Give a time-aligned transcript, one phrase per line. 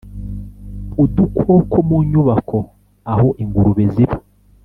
[1.03, 2.59] udukoko mu nyubako
[3.13, 4.17] aho ingurube ziba